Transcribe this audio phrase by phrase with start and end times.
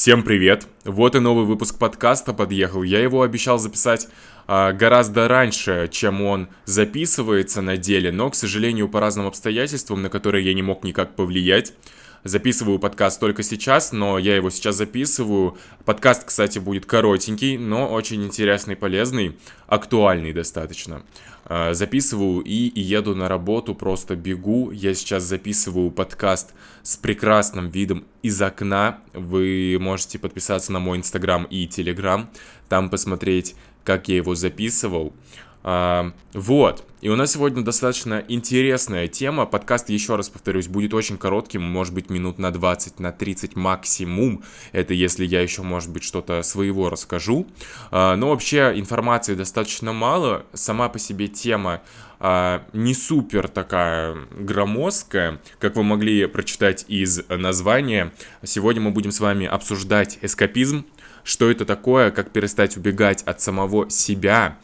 [0.00, 0.66] Всем привет!
[0.86, 2.82] Вот и новый выпуск подкаста подъехал.
[2.82, 4.08] Я его обещал записать
[4.46, 10.08] а, гораздо раньше, чем он записывается на деле, но, к сожалению, по разным обстоятельствам, на
[10.08, 11.74] которые я не мог никак повлиять,
[12.22, 15.56] Записываю подкаст только сейчас, но я его сейчас записываю.
[15.86, 21.02] Подкаст, кстати, будет коротенький, но очень интересный, полезный, актуальный достаточно.
[21.46, 24.70] А, записываю и еду на работу, просто бегу.
[24.70, 28.98] Я сейчас записываю подкаст с прекрасным видом из окна.
[29.14, 32.28] Вы можете подписаться на мой инстаграм и телеграм,
[32.68, 35.14] там посмотреть, как я его записывал.
[35.62, 36.84] Вот.
[37.00, 39.46] И у нас сегодня достаточно интересная тема.
[39.46, 44.44] Подкаст, еще раз повторюсь, будет очень коротким, может быть, минут на 20, на 30 максимум.
[44.72, 47.46] Это если я еще, может быть, что-то своего расскажу.
[47.90, 50.44] А, но вообще информации достаточно мало.
[50.52, 51.80] Сама по себе тема
[52.18, 58.12] а, не супер такая громоздкая, как вы могли прочитать из названия.
[58.44, 60.84] Сегодня мы будем с вами обсуждать эскапизм,
[61.24, 64.58] что это такое, как перестать убегать от самого себя,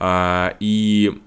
[0.00, 1.20] и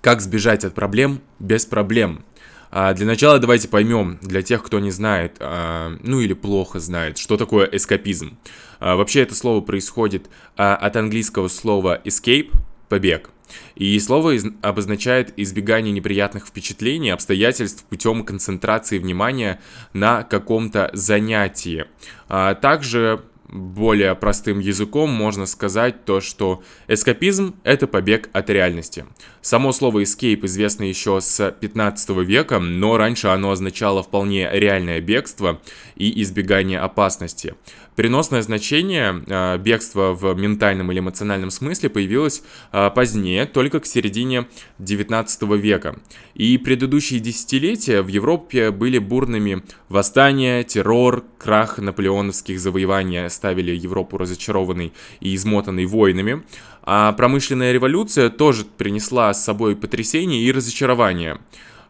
[0.00, 2.24] как сбежать от проблем без проблем.
[2.72, 7.18] А, для начала давайте поймем, для тех, кто не знает, а, ну или плохо знает,
[7.18, 8.38] что такое эскапизм.
[8.78, 12.50] Вообще это слово происходит от английского слова escape,
[12.88, 13.30] побег.
[13.74, 19.60] И слово обозначает избегание неприятных впечатлений, обстоятельств путем концентрации внимания
[19.92, 21.84] на каком-то занятии.
[22.28, 29.06] Также более простым языком можно сказать то, что эскапизм– это побег от реальности.
[29.40, 35.60] Само слово escape известно еще с 15 века, но раньше оно означало вполне реальное бегство
[35.96, 37.54] и избегание опасности.
[38.00, 44.46] Переносное значение э, бегства в ментальном или эмоциональном смысле появилось э, позднее, только к середине
[44.78, 46.00] 19 века.
[46.34, 54.94] И предыдущие десятилетия в Европе были бурными восстания, террор, крах наполеоновских завоеваний оставили Европу разочарованной
[55.20, 56.42] и измотанной войнами.
[56.82, 61.38] А промышленная революция тоже принесла с собой потрясение и разочарование.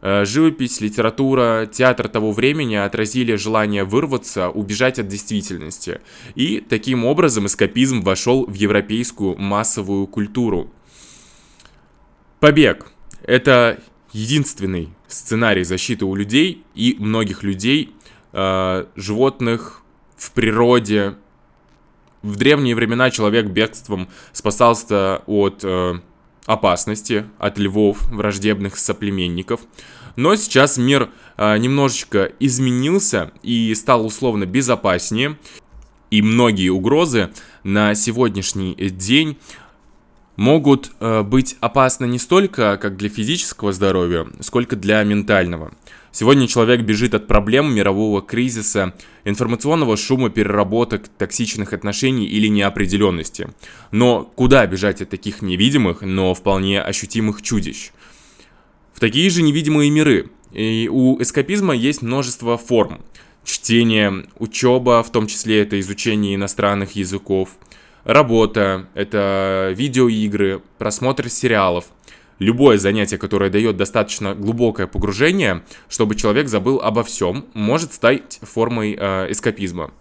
[0.03, 6.01] Э, живопись, литература, театр того времени отразили желание вырваться, убежать от действительности.
[6.35, 10.71] И таким образом эскапизм вошел в европейскую массовую культуру.
[12.39, 12.91] Побег–
[13.25, 17.95] это единственный сценарий защиты у людей и многих людей,
[18.33, 19.83] э, животных
[20.17, 21.17] в природе.
[22.23, 26.01] В древние времена человек бегством спасался от э,
[26.53, 29.61] опасности от львов, враждебных соплеменников.
[30.17, 35.39] Но сейчас мир э, немножечко изменился и стал условно безопаснее.
[36.11, 37.31] И многие угрозы
[37.63, 39.39] на сегодняшний день
[40.41, 45.75] могут э, быть опасны не столько как для физического здоровья, сколько для ментального.
[46.13, 53.51] Сегодня человек бежит от проблем мирового кризиса, информационного шума, переработок, токсичных отношений или неопределенности.
[53.91, 57.91] Но куда бежать от таких невидимых, но вполне ощутимых чудищ?
[58.95, 60.31] В такие же невидимые миры.
[60.53, 63.03] И у эскапизма есть множество форм.
[63.45, 67.51] Чтение, учеба, в том числе это изучение иностранных языков,
[68.05, 71.87] работа, это видеоигры, просмотр сериалов–
[72.41, 78.97] любое занятие, которое дает достаточно глубокое погружение, чтобы человек забыл обо всем, может стать формой
[78.99, 79.93] э, эскапизма.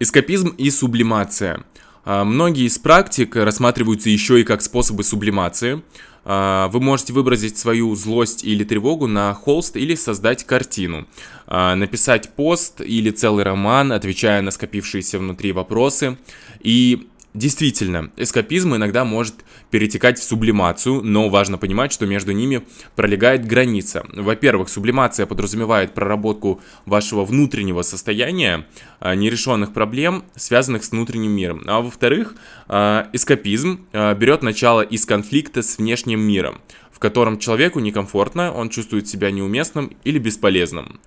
[0.00, 1.64] Эскапизм и сублимация.
[2.04, 5.82] А, многие из практик рассматриваются еще и как способы сублимации.
[6.24, 11.06] А, вы можете выразить свою злость или тревогу на холст или создать картину.
[11.46, 16.16] А, написать пост или целый роман, отвечая на скопившиеся внутри вопросы.
[16.60, 19.34] И Действительно, эскапизм иногда может
[19.72, 22.62] перетекать в сублимацию, но важно понимать, что между ними
[22.94, 24.06] пролегает граница.
[24.12, 28.68] Во-первых, сублимация подразумевает проработку вашего внутреннего состояния,
[29.00, 31.64] а, нерешенных проблем, связанных с внутренним миром.
[31.66, 32.36] А во-вторых,
[32.68, 36.60] а, эскапизм а, берет начало из конфликта с внешним миром,
[36.92, 41.00] в котором человеку некомфортно, он чувствует себя неуместным или бесполезным.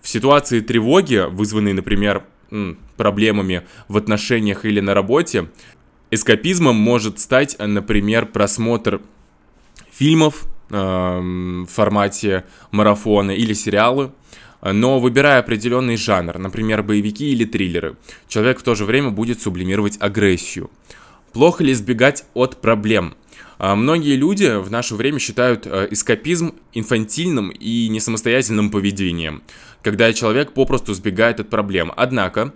[0.00, 2.24] В ситуации тревоги, вызванной, например,
[2.96, 5.48] проблемами в отношениях или на работе,
[6.14, 9.00] эскапизмом может стать, например, просмотр
[9.90, 14.12] фильмов э, в формате марафона или сериалы,
[14.62, 17.96] но выбирая определенный жанр, например, боевики или триллеры,
[18.28, 20.70] человек в то же время будет сублимировать агрессию.
[21.32, 23.14] Плохо ли избегать от проблем?
[23.58, 29.42] А многие люди в наше время считают э, эскапизм инфантильным и несамостоятельным поведением,
[29.82, 31.92] когда человек попросту сбегает от проблем.
[31.96, 32.54] Однако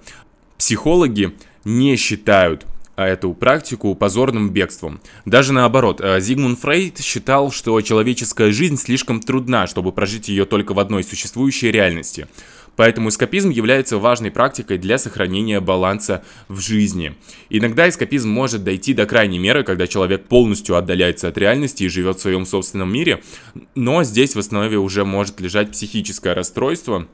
[0.56, 1.34] психологи
[1.64, 2.66] не считают
[3.06, 5.00] эту практику позорным бегством.
[5.24, 10.74] Даже наоборот, э, Зигмунд Фрейд считал, что человеческая жизнь слишком трудна, чтобы прожить ее только
[10.74, 12.26] в одной существующей реальности.
[12.78, 17.16] Поэтому эскапизм является важной практикой для сохранения баланса в жизни.
[17.50, 22.18] Иногда эскапизм может дойти до крайней меры, когда человек полностью отдаляется от реальности и живет
[22.18, 23.20] в своем собственном мире,
[23.74, 27.08] но здесь в основе уже может лежать психическое расстройство,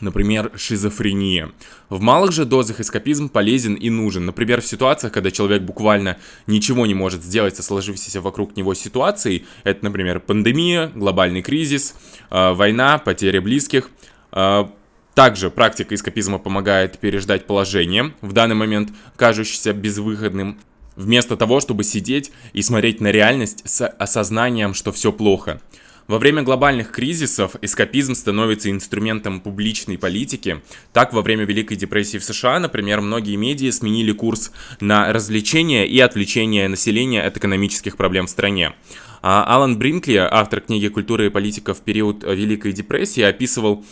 [0.00, 1.52] Например, шизофрения.
[1.88, 4.26] В малых же дозах эскапизм полезен и нужен.
[4.26, 9.46] Например, в ситуациях, когда человек буквально ничего не может сделать со сложившейся вокруг него ситуацией.
[9.64, 11.94] Это, например, пандемия, глобальный кризис,
[12.30, 13.88] э, война, потеря близких.
[14.32, 14.66] Э,
[15.14, 20.58] также практика эскапизма помогает переждать положение, в данный момент кажущееся безвыходным,
[20.94, 25.62] вместо того, чтобы сидеть и смотреть на реальность с осознанием, что все плохо.
[26.08, 30.62] Во время глобальных кризисов эскапизм становится инструментом публичной политики.
[30.92, 35.98] Так, во время Великой депрессии в США, например, многие медиа сменили курс на развлечение и
[35.98, 38.74] отвлечение населения от экономических проблем в стране.
[39.20, 43.84] А Алан Бринкли, автор книги «Культура и политика в период Великой депрессии», описывал,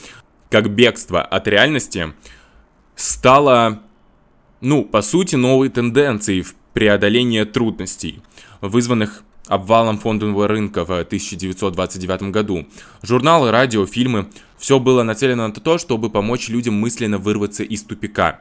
[0.50, 2.12] как бегство от реальности
[2.94, 3.82] стало,
[4.60, 8.22] ну, по сути, новой тенденцией в преодолении трудностей,
[8.60, 12.66] вызванных обвалом фондового рынка в 1929 году.
[13.02, 14.28] Журналы, радио, фильмы–
[14.64, 18.40] все было нацелено на то, чтобы помочь людям мысленно вырваться из тупика.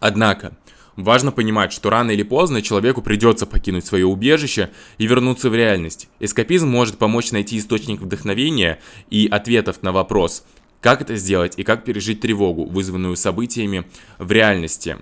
[0.00, 0.56] Однако,
[0.96, 6.08] важно понимать, что рано или поздно человеку придется покинуть свое убежище и вернуться в реальность.
[6.20, 10.44] Эскапизм может помочь найти источник вдохновения и ответов на вопрос,
[10.82, 13.86] как это сделать и как пережить тревогу, вызванную событиями
[14.18, 14.98] в реальности.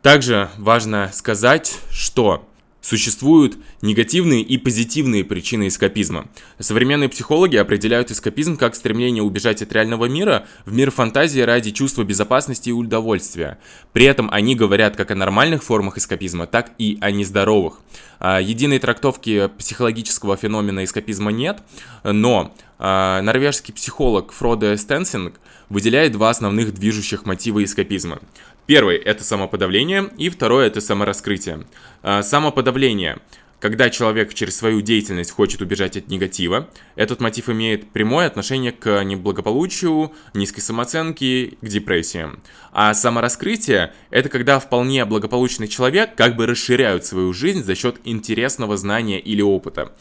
[0.00, 2.48] Также важно сказать, что
[2.82, 6.26] Существуют негативные и позитивные причины эскапизма.
[6.58, 12.02] Современные психологи определяют эскапизм как стремление убежать от реального мира в мир фантазии ради чувства
[12.02, 13.58] безопасности и удовольствия.
[13.92, 17.78] При этом они говорят как о нормальных формах эскапизма, так и о нездоровых.
[18.18, 21.62] А, единой трактовки психологического феномена эскапизма нет,
[22.02, 25.34] но а, норвежский психолог Фроде Стенсинг
[25.68, 28.20] выделяет два основных движущих мотива эскапизма.
[28.66, 31.66] Первый– это самоподавление, и второе– это самораскрытие.
[32.02, 33.18] А, самоподавление–
[33.62, 39.04] когда человек через свою деятельность хочет убежать от негатива, этот мотив имеет прямое отношение к
[39.04, 42.42] неблагополучию, низкой самооценке, к депрессиям.
[42.72, 48.76] А самораскрытие– это когда вполне благополучный человек как бы расширяет свою жизнь за счет интересного
[48.76, 49.92] знания или опыта.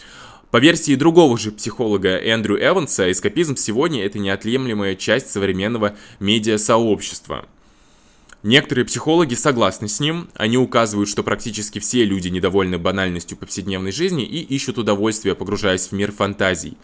[0.49, 7.45] По версии другого же психолога Эндрю Эванса, эскапизм сегодня– это неотъемлемая часть современного медиасообщества–
[8.43, 14.25] Некоторые психологи согласны с ним, они указывают, что практически все люди недовольны банальностью повседневной жизни
[14.25, 16.75] и ищут удовольствия, погружаясь в мир фантазий.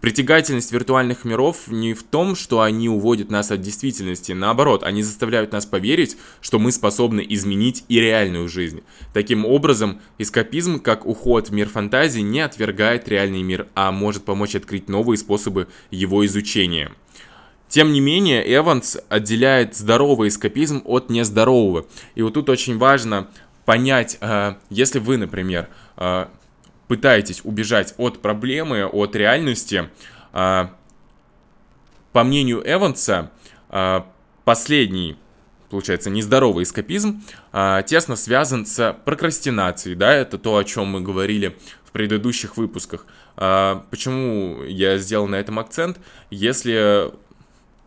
[0.00, 5.52] Притягательность виртуальных миров не в том, что они уводят нас от действительности, наоборот, они заставляют
[5.52, 8.82] нас поверить, что мы способны изменить и реальную жизнь.
[9.12, 14.54] Таким образом, эскапизм, как уход в мир фантазии, не отвергает реальный мир, а может помочь
[14.54, 16.92] открыть новые способы его изучения.
[17.68, 21.86] Тем не менее, Эванс отделяет здоровый эскапизм от нездорового.
[22.14, 23.28] И вот тут очень важно
[23.64, 26.26] понять, э, если вы, например, э,
[26.88, 29.90] пытаетесь убежать от проблемы, от реальности,
[30.32, 30.68] э,
[32.12, 33.30] по мнению Эванса,
[34.44, 35.18] последний
[35.68, 37.22] получается, нездоровый эскапизм,
[37.86, 43.04] тесно связан с прокрастинацией, да, это то, о чем мы говорили в предыдущих выпусках.
[43.34, 45.98] почему я сделал на этом акцент?
[46.30, 47.10] Если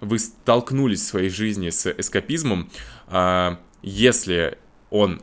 [0.02, 2.70] вы столкнулись в своей жизни с эскапизмом,
[3.08, 4.58] а, если
[4.90, 5.22] он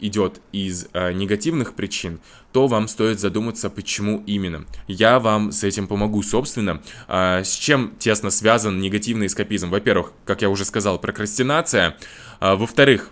[0.00, 2.20] идет из а, негативных причин,
[2.52, 4.66] то вам стоит задуматься, почему именно.
[4.86, 6.82] Я вам с этим помогу, собственно.
[7.08, 9.70] А, с чем тесно связан негативный эскапизм?
[9.70, 11.96] Во-первых, как я уже сказал, прокрастинация.
[12.40, 13.10] Во-вторых,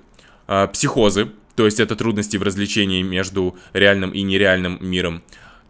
[0.73, 5.23] психозы, то есть это трудности в развлечении между реальным и нереальным миром.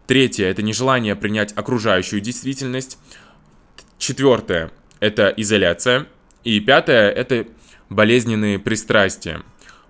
[0.07, 2.97] Третье– это нежелание принять окружающую действительность.
[3.97, 4.71] Четвертое
[5.03, 6.07] это изоляция.
[6.45, 7.45] И пятое– это
[7.89, 9.43] болезненные пристрастия.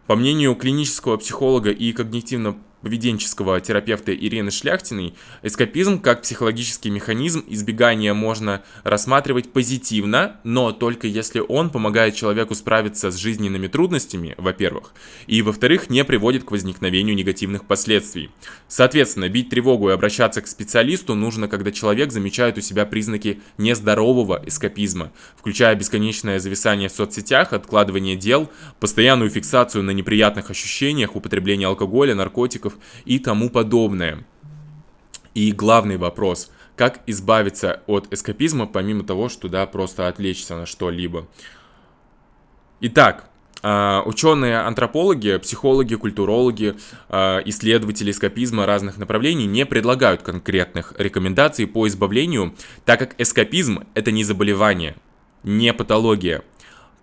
[0.08, 8.14] По мнению клинического психолога и когнитивно поведенческого терапевта Ирины Шляхтиной, эскапизм как психологический механизм избегания
[8.14, 14.94] можно рассматривать позитивно, но только если он помогает человеку справиться с жизненными трудностями, во-первых,
[15.28, 18.30] и, во-вторых, не приводит к возникновению негативных последствий.
[18.68, 24.44] Соответственно, бить тревогу и обращаться к специалисту нужно, когда человек замечает у себя признаки нездорового
[24.46, 28.50] эскапизма, включая бесконечное зависание в соцсетях, откладывание дел,
[28.82, 34.26] постоянную фиксацию на неприятных ощущениях, употребление алкоголя, наркотиков, наркотиков и тому подобное.
[35.34, 41.28] И главный вопрос, как избавиться от эскапизма, помимо того, что, да, просто отвлечься на что-либо.
[42.82, 43.30] Итак,
[43.66, 46.76] Uh, Ученые-антропологи, психологи, культурологи,
[47.08, 52.54] uh, исследователи эскапизма разных направлений не предлагают конкретных рекомендаций по избавлению,
[52.84, 54.98] так как эскапизм— это не заболевание,
[55.44, 56.42] не патология.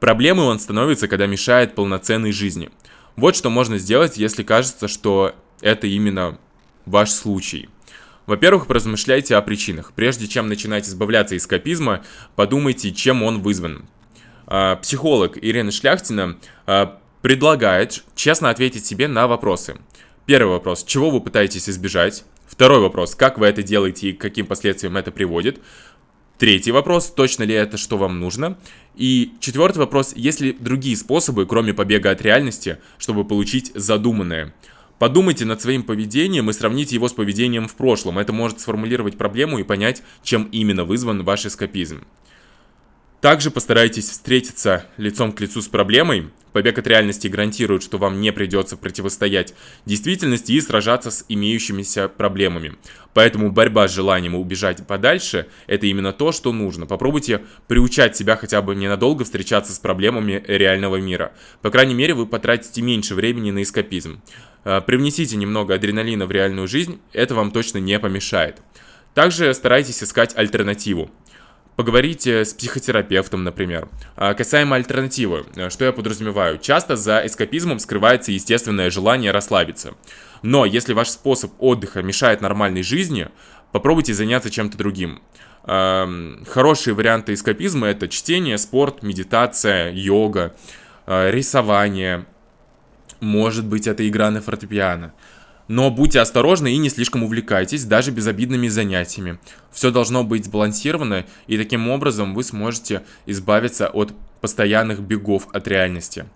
[0.00, 2.68] Проблемой он становится, когда мешает полноценной жизни.
[3.16, 6.38] Вот что можно сделать, если кажется, что это именно
[6.86, 7.68] ваш случай.
[8.26, 9.92] Во-первых, поразмышляйте о причинах.
[9.94, 12.04] Прежде чем начинать избавляться из эскапизма,
[12.36, 13.86] подумайте, чем он вызван.
[14.46, 16.36] А, психолог Ирина Шляхтина
[16.66, 19.76] а, предлагает честно ответить себе на вопросы.
[20.26, 22.24] Первый вопрос, чего вы пытаетесь избежать?
[22.46, 25.60] Второй вопрос, как вы это делаете и к каким последствиям это приводит?
[26.38, 28.56] Третий вопрос, точно ли это, что вам нужно?
[28.96, 34.54] И четвертый вопрос, есть ли другие способы, кроме побега от реальности, чтобы получить задуманное?
[35.00, 38.18] Подумайте над своим поведением и сравните его с поведением в прошлом.
[38.18, 42.04] Это может сформулировать проблему и понять, чем именно вызван ваш эскапизм.
[43.22, 46.28] Также постарайтесь встретиться лицом к лицу с проблемой.
[46.52, 49.54] Побег от реальности гарантирует, что вам не придется противостоять
[49.86, 52.76] действительности и сражаться с имеющимися проблемами.
[53.14, 56.86] Поэтому борьба с желанием убежать подальше– это именно то, что нужно.
[56.86, 61.32] Попробуйте приучать себя хотя бы ненадолго встречаться с проблемами реального мира.
[61.62, 64.20] По крайней мере, вы потратите меньше времени на эскапизм.
[64.64, 68.60] А, привнесите немного адреналина в реальную жизнь, это вам точно не помешает.
[69.14, 71.10] Также старайтесь искать альтернативу.
[71.76, 73.88] Поговорите с психотерапевтом, например.
[74.16, 76.58] А, касаемо альтернативы, э, что я подразумеваю?
[76.58, 79.94] Часто за эскапизмом скрывается естественное желание расслабиться.
[80.42, 83.28] Но если ваш способ отдыха мешает нормальной жизни,
[83.72, 85.22] попробуйте заняться чем-то другим.
[85.62, 90.54] Хорошие варианты эскапизма это чтение, спорт, медитация, йога,
[91.06, 92.24] э, рисование.
[93.20, 95.12] Может быть, это игра на фортепиано.
[95.68, 99.38] Но будьте осторожны и не слишком увлекайтесь даже безобидными занятиями.
[99.70, 106.26] Все должно быть сбалансировано, и таким образом вы сможете избавиться от постоянных бегов от реальности.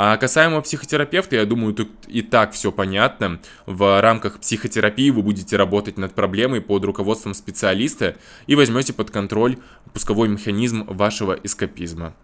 [0.00, 3.40] А касаемо психотерапевта, я думаю, тут и так все понятно.
[3.66, 8.16] В рамках психотерапии вы будете работать над проблемой под руководством специалиста
[8.46, 9.58] и возьмете под контроль
[9.92, 12.14] пусковой механизм вашего эскапизма.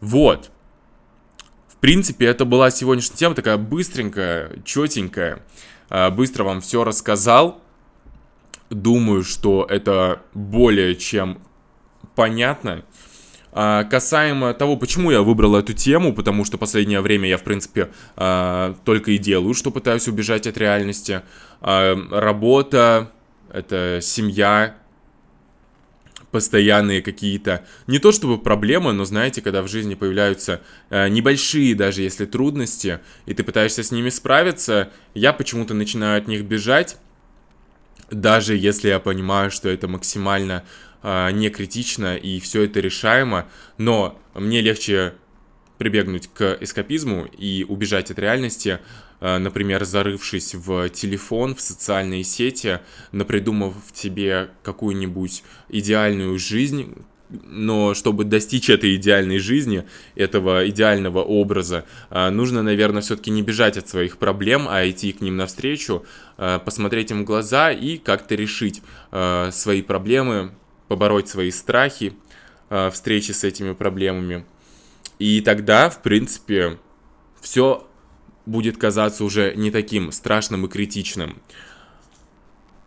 [0.00, 0.50] Вот.
[1.76, 5.42] В принципе, это была сегодняшняя тема такая быстренькая, четенькая.
[5.90, 7.60] А, быстро вам все рассказал.
[8.70, 11.38] Думаю, что это более чем
[12.14, 12.82] понятно.
[13.52, 17.90] А, касаемо того, почему я выбрал эту тему, потому что последнее время я, в принципе,
[18.16, 21.22] а, только и делаю, что пытаюсь убежать от реальности.
[21.60, 23.10] Работа,
[23.50, 24.76] это семья,
[26.30, 32.02] постоянные какие-то, не то чтобы проблемы, но знаете, когда в жизни появляются э, небольшие даже
[32.02, 36.98] если трудности, и ты пытаешься с ними справиться, я почему-то начинаю от них бежать,
[38.10, 40.64] даже если я понимаю, что это максимально
[41.02, 45.14] э, не критично и все это решаемо, но мне легче
[45.78, 48.80] прибегнуть к эскапизму и убежать от реальности,
[49.20, 52.80] например, зарывшись в телефон, в социальные сети,
[53.12, 56.94] напридумав тебе какую-нибудь идеальную жизнь,
[57.28, 63.76] но чтобы достичь этой идеальной жизни, этого идеального образа, э, нужно, наверное, все-таки не бежать
[63.76, 66.04] от своих проблем, а идти к ним навстречу,
[66.38, 68.82] э, посмотреть им в глаза и как-то решить
[69.50, 70.52] свои проблемы,
[70.88, 72.12] побороть свои страхи
[72.92, 74.44] встречи с этими проблемами.
[75.18, 76.78] И тогда, в принципе,
[77.40, 77.88] все
[78.46, 81.42] будет казаться уже не таким страшным и критичным.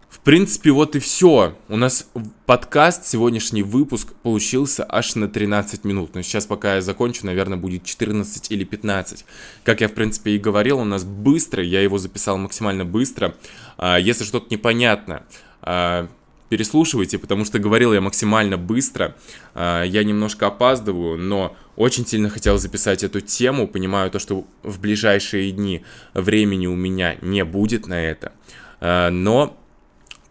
[0.10, 1.56] В принципе, вот и все.
[1.70, 2.10] У нас
[2.46, 6.16] подкаст, сегодняшний выпуск получился аж на 13 минут.
[6.16, 9.24] Но сейчас, пока я закончу, наверное, будет 14 или 15.
[9.64, 13.36] Как я, в принципе, и говорил, у нас быстро, я его записал максимально быстро.
[13.78, 15.24] А, если что-то непонятно,
[15.62, 16.10] а,
[16.50, 19.16] переслушивайте, потому что говорил я максимально быстро.
[19.54, 23.68] А, я немножко опаздываю, но очень сильно хотел записать эту тему.
[23.68, 28.34] Понимаю то, что в ближайшие дни времени у меня не будет на это.
[28.82, 29.58] А, но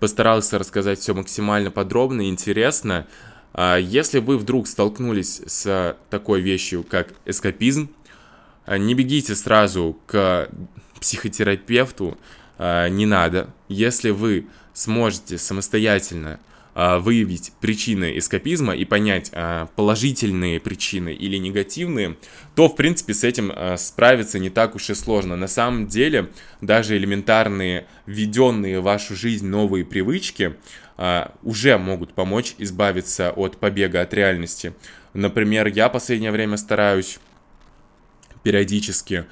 [0.01, 3.07] постарался рассказать все максимально подробно и интересно.
[3.55, 7.91] А, если вы вдруг столкнулись с такой вещью, как эскапизм,
[8.67, 10.51] не бегите сразу к
[11.01, 12.19] психотерапевту,
[12.59, 13.55] не надо.
[13.69, 14.49] Если вы
[14.79, 16.39] сможете самостоятельно
[16.75, 22.17] а, выявить причины эскапизма и понять а, положительные причины или негативные,
[22.55, 25.35] то, в принципе, с этим а, справиться не так уж и сложно.
[25.35, 26.31] На самом деле,
[26.61, 30.57] даже элементарные, введенные в вашу жизнь новые привычки
[31.45, 34.75] уже могут помочь избавиться от побега от реальности.
[35.15, 37.21] Например, я последнее время стараюсь
[38.43, 39.27] периодически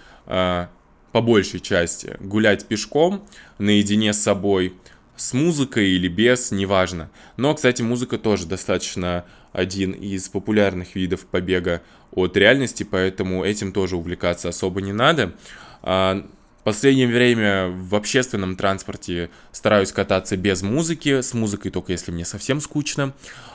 [1.17, 3.27] по большей части гулять пешком
[3.59, 4.75] наедине с собой,
[5.17, 7.11] с музыкой или без, неважно.
[7.37, 11.83] Но, кстати, музыка тоже достаточно один из популярных видов побега
[12.13, 15.35] от реальности, поэтому этим тоже увлекаться особо не надо.
[15.83, 16.27] А,
[16.61, 22.25] в последнее время в общественном транспорте стараюсь кататься без музыки, с музыкой только если мне
[22.25, 23.15] совсем скучно.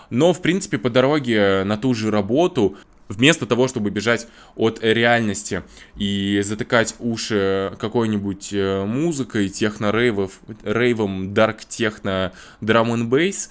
[0.09, 2.77] Но, в принципе, по дороге на ту же работу
[3.09, 5.63] Вместо того, чтобы бежать от реальности
[5.97, 12.31] и затыкать уши какой-нибудь э, музыкой, техно-рейвов, рейвом, дарк-техно,
[12.61, 13.49] драм н бейс,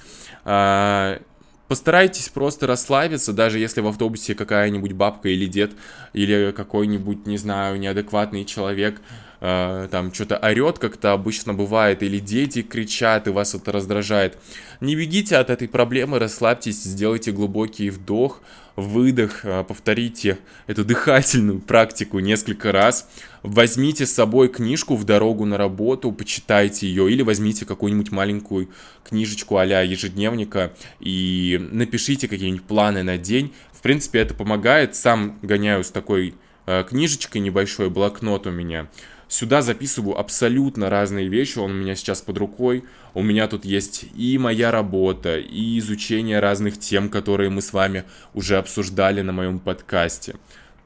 [1.71, 5.71] постарайтесь просто расслабиться, даже если в автобусе какая-нибудь бабка или дед,
[6.15, 9.01] или какой-нибудь, не знаю, неадекватный человек
[9.41, 14.37] э, там что-то орет, как то обычно бывает, или дети кричат, и вас это раздражает.
[14.81, 18.43] Не бегите от этой проблемы, расслабьтесь, сделайте глубокий вдох,
[18.81, 23.09] выдох, э, повторите эту дыхательную практику несколько раз.
[23.43, 28.69] Возьмите с собой книжку в дорогу на работу, почитайте ее, или возьмите какую-нибудь маленькую
[29.05, 33.53] книжечку а ежедневника и напишите какие-нибудь планы на день.
[33.73, 34.95] В принципе, это помогает.
[34.95, 36.35] Сам гоняю с такой
[36.67, 38.89] э, книжечкой, небольшой блокнот у меня.
[39.31, 42.83] Сюда записываю абсолютно разные вещи, он у меня сейчас под рукой.
[43.15, 48.03] У меня тут есть и моя работа, и изучение разных тем, которые мы с вами
[48.35, 50.35] уже обсуждали на моем подкасте.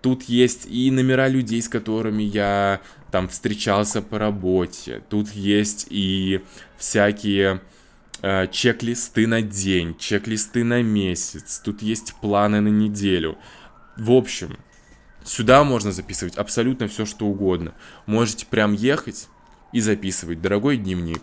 [0.02, 5.02] Тут есть и номера людей, с которыми я там встречался по работе.
[5.08, 6.42] Тут есть и
[6.76, 7.62] всякие
[8.20, 11.62] э, чек-листы на день, чек-листы на месяц.
[11.64, 13.38] Тут есть планы на неделю.
[13.96, 14.58] В общем,
[15.24, 17.74] Сюда можно записывать абсолютно все, что угодно.
[18.04, 19.28] Можете прям ехать
[19.72, 20.42] и записывать.
[20.42, 21.22] Дорогой дневник.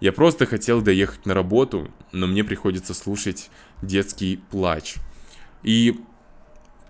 [0.00, 4.96] Я просто хотел доехать на работу, но мне приходится слушать детский плач.
[5.62, 6.00] И,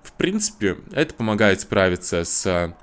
[0.03, 2.75] в принципе, это помогает справиться с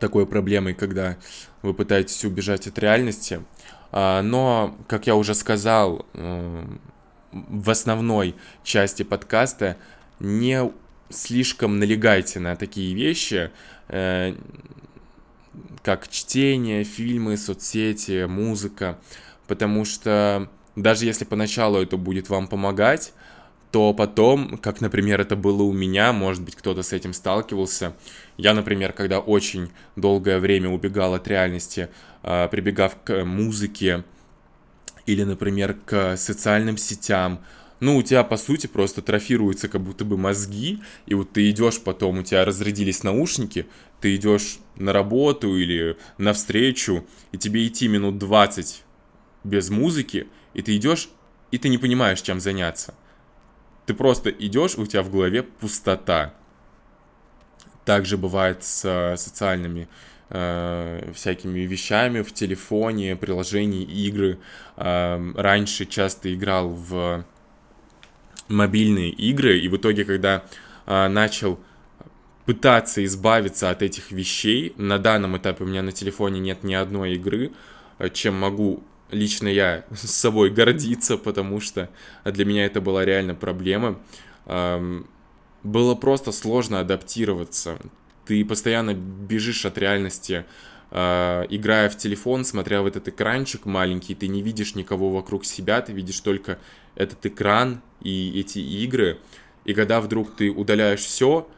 [0.00, 1.18] такой проблемой, когда
[1.60, 3.44] вы пытаетесь убежать от реальности.
[3.92, 6.06] А, но, как я уже сказал,
[7.32, 9.76] в основной части подкаста
[10.18, 10.72] не
[11.14, 13.50] слишком налегайте на такие вещи,
[13.88, 14.34] э,
[15.82, 18.98] как чтение, фильмы, соцсети, музыка,
[19.46, 23.12] потому что даже если поначалу это будет вам помогать,
[23.70, 27.94] то потом, как, например, это было у меня, может быть, кто-то с этим сталкивался.
[28.36, 31.88] Я, например, когда очень долгое время убегал от реальности,
[32.22, 34.04] э, прибегав к музыке
[35.06, 37.40] или, например, к социальным сетям,
[37.80, 41.80] ну, у тебя, по сути, просто трофируются как будто бы мозги, и вот ты идешь
[41.80, 43.66] потом, у тебя разрядились наушники,
[44.00, 48.84] ты идешь на работу или на встречу, и тебе идти минут 20
[49.44, 51.10] без музыки, и ты идешь,
[51.50, 52.94] и ты не понимаешь, чем заняться.
[53.86, 56.32] Ты просто идешь, у тебя в голове пустота.
[57.84, 59.88] Также бывает с э, социальными
[60.30, 64.38] э, всякими вещами в телефоне, приложении, игры.
[64.76, 67.26] Э, раньше часто играл в
[68.48, 70.44] мобильные игры, и в итоге, когда
[70.86, 71.58] а, начал
[72.46, 77.14] пытаться избавиться от этих вещей, на данном этапе у меня на телефоне нет ни одной
[77.14, 77.52] игры,
[77.98, 81.88] а, чем могу лично я с собой гордиться, потому что
[82.24, 84.00] для меня это была реально проблема.
[85.62, 87.78] Было просто сложно адаптироваться.
[88.26, 90.44] Ты постоянно бежишь от реальности,
[90.94, 95.92] играя в телефон, смотря в этот экранчик маленький, ты не видишь никого вокруг себя, ты
[95.92, 96.58] видишь только
[96.94, 99.18] этот экран и эти игры.
[99.64, 101.48] И когда вдруг ты удаляешь все,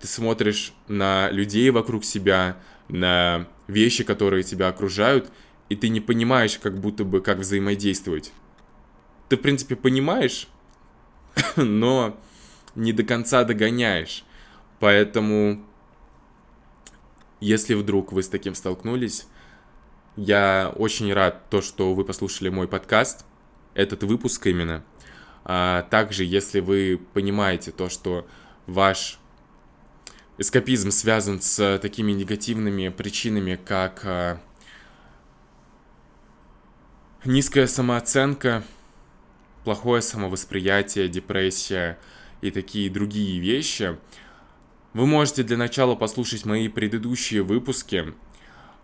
[0.00, 2.56] ты смотришь на людей вокруг себя,
[2.88, 5.32] на вещи, которые тебя окружают,
[5.68, 8.32] и ты не понимаешь, как будто бы, как взаимодействовать.
[9.28, 10.48] Ты, в принципе, понимаешь,
[11.56, 12.16] но
[12.74, 14.24] не до конца догоняешь.
[14.78, 15.64] Поэтому,
[17.40, 19.26] если вдруг вы с таким столкнулись,
[20.16, 23.24] я очень рад то, что вы послушали мой подкаст
[23.74, 24.82] этот выпуск именно.
[25.44, 28.26] А также, если вы понимаете то, что
[28.66, 29.18] ваш
[30.38, 34.40] эскапизм связан с такими негативными причинами, как а,
[37.24, 38.64] низкая самооценка,
[39.64, 41.98] плохое самовосприятие, депрессия
[42.40, 43.98] и такие другие вещи,
[44.96, 48.14] вы можете для начала послушать мои предыдущие выпуски,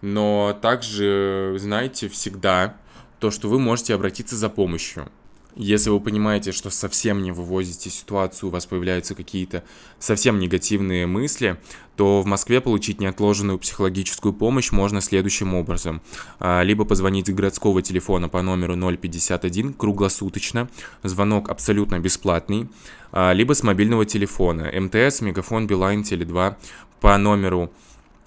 [0.03, 2.77] но также, знаете, всегда
[3.18, 5.11] то, что вы можете обратиться за помощью.
[5.55, 9.65] Если вы понимаете, что совсем не вывозите ситуацию, у вас появляются какие-то
[9.99, 11.59] совсем негативные мысли,
[11.97, 16.01] то в Москве получить неотложенную психологическую помощь можно следующим образом.
[16.38, 20.71] А, либо позвонить с городского телефона по номеру 051 круглосуточно,
[21.03, 22.69] звонок абсолютно бесплатный,
[23.12, 26.57] а, либо с мобильного телефона МТС, Мегафон, Билайн, Теле2
[27.01, 27.71] по номеру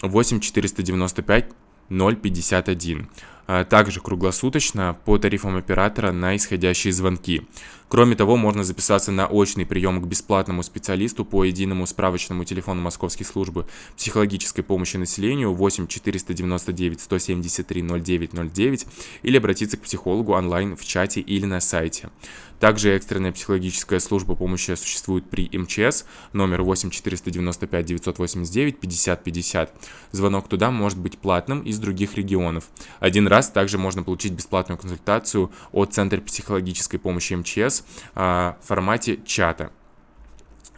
[0.02, 1.50] 8495
[1.88, 3.08] 051.
[3.46, 7.42] А, также круглосуточно по тарифам оператора на исходящие звонки.
[7.88, 13.24] Кроме того, можно записаться на очный прием к бесплатному специалисту по единому справочному телефону Московской
[13.24, 18.86] службы психологической помощи населению 8 499 173 0909
[19.22, 22.10] или обратиться к психологу онлайн в чате или на сайте.
[22.58, 29.74] Также экстренная психологическая служба помощи существует при МЧС, номер 8 495 989 50 50.
[30.12, 32.68] Звонок туда может быть платным из других регионов.
[32.98, 37.75] Один раз также можно получить бесплатную консультацию от Центра психологической помощи МЧС
[38.16, 39.68] в формате чата.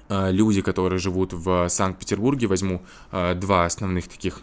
[0.08, 4.40] А, люди, которые живут в Санкт-Петербурге, возьму а, два основных таких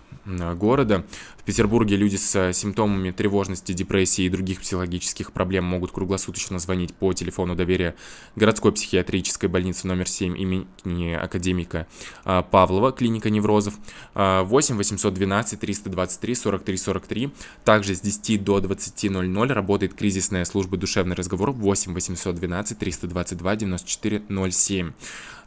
[0.55, 1.05] города.
[1.37, 7.13] В Петербурге люди с симптомами тревожности, депрессии и других психологических проблем могут круглосуточно звонить по
[7.13, 7.93] телефону доверия
[8.35, 11.85] городской психиатрической больницы номер 7 имени академика
[12.23, 13.75] Павлова, клиника неврозов,
[14.15, 17.33] 8 812 323 43 43.
[17.63, 24.91] Также с 10 до 20.00 работает кризисная служба душевный разговор 8 812 322 94 07.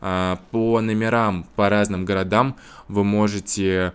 [0.00, 2.56] А, по номерам, по разным городам
[2.88, 3.92] вы можете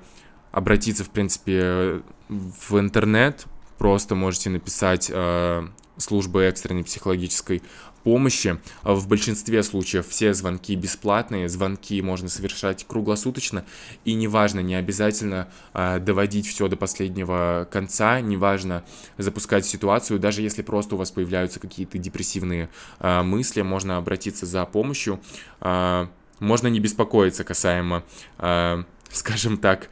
[0.52, 3.46] обратиться, в принципе, в интернет,
[3.78, 7.64] просто можете написать э, службы экстренной психологической
[8.04, 8.60] помощи.
[8.84, 13.66] В большинстве случаев все звонки бесплатные, звонки можно совершать круглосуточно,
[14.06, 18.84] и неважно, не обязательно э, доводить все до последнего конца, неважно
[19.18, 24.66] запускать ситуацию, даже если просто у вас появляются какие-то депрессивные э, мысли, можно обратиться за
[24.66, 25.20] помощью,
[25.62, 26.08] э,
[26.40, 28.04] можно не беспокоиться касаемо,
[28.38, 29.90] э, скажем так,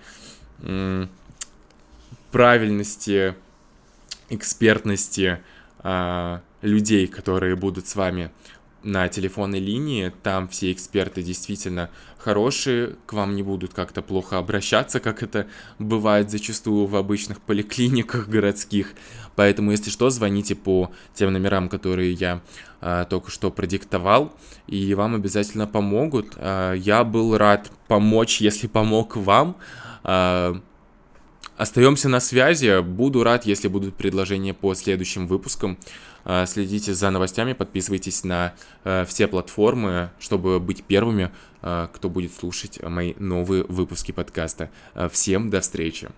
[0.59, 1.07] э,
[2.31, 3.35] правильности,
[4.29, 5.39] экспертности,
[5.83, 8.31] э, людей, которые будут с вами
[8.83, 14.99] на телефонной линии, там все эксперты действительно хорошие, к вам не будут как-то плохо обращаться,
[14.99, 15.47] как это
[15.77, 18.93] бывает зачастую в обычных поликлиниках городских.
[19.35, 22.41] Поэтому, если что, звоните по тем номерам, которые я
[22.79, 24.33] а, только что продиктовал,
[24.67, 26.33] и вам обязательно помогут.
[26.37, 29.57] А, я был рад помочь, если помог вам.
[30.03, 30.59] А,
[31.61, 32.81] Остаемся на связи.
[32.81, 35.77] Буду рад, если будут предложения по следующим выпускам.
[36.23, 38.53] А, следите за новостями, подписывайтесь на
[38.83, 41.31] э, все платформы, чтобы быть первыми,
[41.61, 44.69] э, кто будет слушать мои новые выпуски подкаста.
[45.11, 46.09] Всем до встречи.